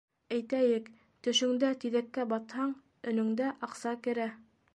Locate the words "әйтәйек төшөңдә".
0.35-1.71